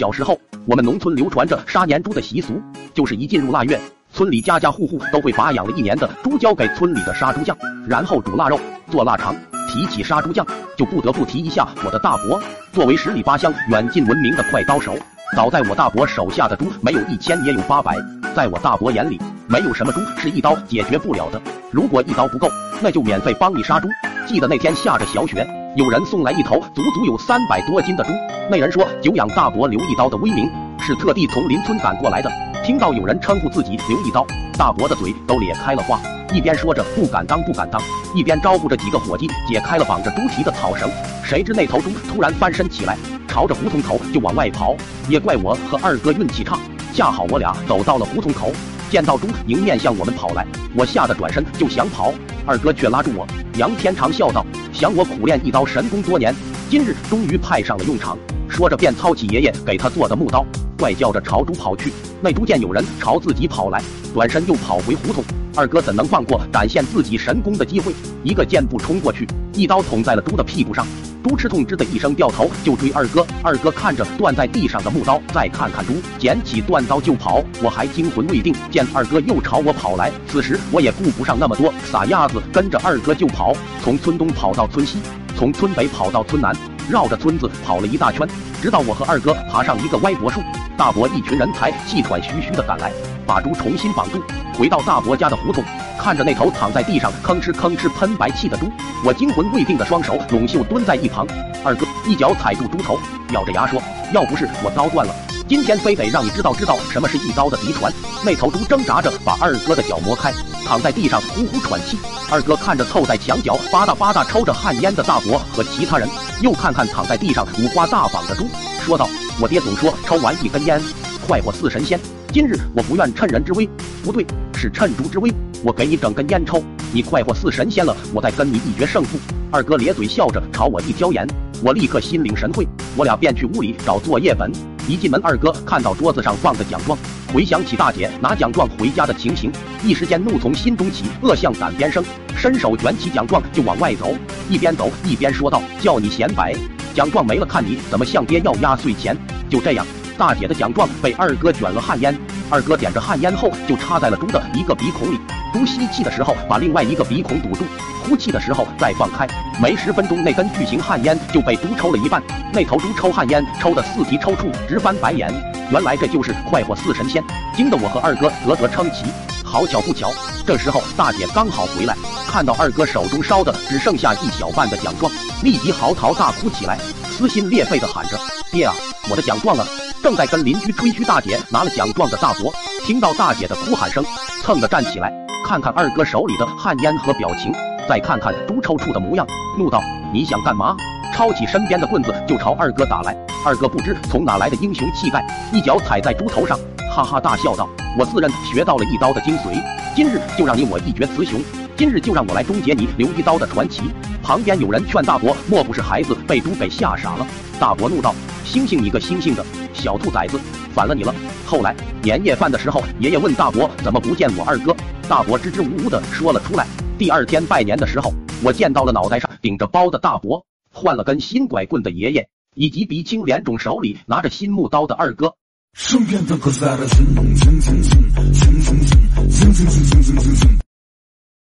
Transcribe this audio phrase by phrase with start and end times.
[0.00, 2.58] 小时候，我们农村流传着杀年猪的习俗，
[2.94, 3.78] 就是一进入腊月，
[4.10, 7.54] 村里家家户户都会把养了一年的猪交给村里的杀猪匠，
[7.86, 8.58] 然后煮腊肉、
[8.90, 9.36] 做腊肠。
[9.68, 12.42] 提起杀猪匠，就不得不提一下我的大伯。
[12.72, 14.96] 作为十里八乡远近闻名的快刀手，
[15.36, 17.94] 早在我大伯手下的猪没有一千也有八百。
[18.34, 21.38] 在我大伯眼里，没有什么猪是一刀解决不了的。
[21.70, 22.48] 如果一刀不够，
[22.80, 23.86] 那就免费帮你杀猪。
[24.26, 25.46] 记得那天下着小雪，
[25.76, 28.10] 有人送来一头足足有三百多斤的猪。
[28.50, 30.50] 那人说久仰大伯刘一刀的威名，
[30.80, 32.30] 是特地从邻村赶过来的。
[32.64, 34.26] 听到有人称呼自己刘一刀，
[34.58, 36.00] 大伯的嘴都咧开了花。
[36.32, 37.80] 一边说着不敢当不敢当，
[38.16, 40.90] 一边招呼着几个伙计解开了绑着猪蹄的草绳。
[41.22, 42.96] 谁知那头猪突然翻身起来，
[43.28, 44.74] 朝着胡同口就往外跑。
[45.08, 46.58] 也怪我和二哥运气差，
[46.92, 48.50] 恰好我俩走到了胡同口，
[48.90, 50.44] 见到猪迎面向我们跑来，
[50.74, 52.12] 我吓得转身就想跑，
[52.44, 53.24] 二哥却拉住我。
[53.56, 56.34] 杨天长笑道：“想我苦练一刀神功多年，
[56.68, 58.16] 今日终于派上了用场。”
[58.48, 60.44] 说着便操起爷爷给他做的木刀，
[60.78, 61.92] 怪叫着朝猪跑去。
[62.20, 63.80] 那猪见有人朝自己跑来，
[64.12, 65.22] 转身又跑回胡同。
[65.54, 67.92] 二哥怎能放过展现自己神功的机会？
[68.24, 70.86] 一个箭步冲过去，一刀捅在了猪的屁股上。
[71.22, 73.26] 猪吃痛，吱的一声掉头就追二哥。
[73.42, 77.42] 二哥看着断在地上的木刀，再看看猪，捡起断刀就跑。
[77.62, 80.10] 我还惊魂未定，见二哥又朝我跑来。
[80.28, 83.54] 此时我也顾不上那么多，撒丫子跟着二哥就跑。
[83.82, 84.98] 从村东跑到村西，
[85.36, 86.56] 从村北跑到村南，
[86.88, 88.26] 绕着村子跑了一大圈，
[88.62, 90.40] 直到我和二哥爬上一个歪脖树。
[90.80, 92.90] 大伯一群人才气喘吁吁的赶来，
[93.26, 94.18] 把猪重新绑住。
[94.58, 95.62] 回到大伯家的胡同，
[95.98, 98.64] 看着那头躺在地上吭哧吭哧喷白气的猪，
[99.04, 101.26] 我惊魂未定的双手拢袖蹲在一旁。
[101.62, 102.98] 二哥一脚踩住猪头，
[103.32, 103.78] 咬着牙说
[104.14, 105.14] ：“要不是我刀断了，
[105.46, 107.92] 今天非得让你知道知道什么是一刀的嫡传。”
[108.24, 110.32] 那头猪挣扎着把二哥的脚磨开，
[110.66, 111.98] 躺在地上呼呼喘气。
[112.30, 116.08] 二哥看着凑在墙角吧嗒吧嗒抽着旱烟的大伯和其他人，
[116.40, 118.46] 又看看躺在地上五花大绑的猪，
[118.80, 119.08] 说道
[119.40, 120.80] ：“我爹总说抽完一根烟，
[121.26, 122.00] 快活似神仙。
[122.32, 123.68] 今日我不愿趁人之危，
[124.02, 129.18] 不对。”是趁猪之危，我给你整根烟抽，你快活似神仙了，我再跟你一决胜负。
[129.50, 131.26] 二哥咧嘴笑着朝我一挑眼，
[131.62, 134.52] 我立刻心领神会，我俩便去屋里找作业本。
[134.86, 136.98] 一进门，二哥看到桌子上放着奖状，
[137.32, 139.50] 回想起大姐拿奖状回家的情形，
[139.82, 142.04] 一时间怒从心中起，恶向胆边生，
[142.36, 144.14] 伸手卷起奖状就往外走，
[144.50, 146.54] 一边走一边说道：“叫你显摆，
[146.94, 149.16] 奖状没了，看你怎么向爹要压岁钱。”
[149.48, 149.86] 就这样。
[150.18, 152.14] 大姐的奖状被二哥卷了旱烟，
[152.50, 155.18] 二哥点着旱烟后就插在了猪的一个鼻孔里，
[155.50, 157.64] 猪吸气的时候把另外一个鼻孔堵住，
[158.04, 159.26] 呼气的时候再放开，
[159.62, 162.22] 没十分钟那根巨型旱烟就被猪抽了一半。
[162.52, 165.49] 那头猪抽旱烟抽的四蹄抽搐，直翻白眼。
[165.70, 167.22] 原来这就是快活似神仙，
[167.54, 169.04] 惊得我和二哥啧啧称奇。
[169.44, 170.12] 好巧不巧，
[170.46, 171.96] 这时候大姐刚好回来，
[172.28, 173.52] 看到二哥手中烧的。
[173.68, 174.76] 只剩下一小半的。
[174.76, 175.10] 奖状，
[175.42, 176.78] 立即嚎啕大哭起来，
[177.10, 177.86] 撕心裂肺的。
[177.86, 178.16] 喊着
[178.50, 178.74] ：“爹啊，
[179.10, 179.22] 我的。
[179.22, 179.64] 奖状啊！”
[180.02, 182.16] 正在跟邻居吹嘘大姐拿了奖状的。
[182.18, 182.52] 大伯，
[182.84, 183.54] 听到大姐的。
[183.56, 184.04] 哭喊声，
[184.42, 184.68] 蹭的。
[184.68, 185.12] 站起来，
[185.46, 186.46] 看看二哥手里的。
[186.56, 187.52] 旱烟和表情，
[187.88, 189.00] 再看看猪抽搐的。
[189.00, 189.26] 模样，
[189.58, 189.82] 怒道
[190.12, 190.76] ：“你想干嘛？”
[191.12, 191.86] 抄起身边的。
[191.86, 193.16] 棍子就朝二哥打来。
[193.42, 196.58] 二哥不知从哪来的英雄气概，一脚踩在猪头上，
[196.90, 197.66] 哈哈大笑道
[197.98, 199.58] ：“我自认学到了一刀的精髓，
[199.96, 201.40] 今日就让你我一决雌雄，
[201.74, 203.84] 今日就让我来终结你刘一刀的传奇。”
[204.22, 207.26] 旁边有人劝大伯，莫不是孩子被猪给吓傻了？
[207.58, 208.14] 大伯怒道
[208.44, 209.42] ：“星星你个星星的！”
[209.72, 210.38] 小兔崽子，
[210.74, 211.14] 反了你了！
[211.46, 214.76] 后来年夜饭的时候，爷爷问大伯怎么不见我二哥，
[215.08, 216.66] 大伯支支吾吾的说了出来。
[216.98, 218.12] 第二天拜年的时候，
[218.44, 225.34] 我见到了脑袋上顶着包的大伯，换了根新拐棍的爷爷，以及鼻青脸肿手里拿着新木刀的二哥。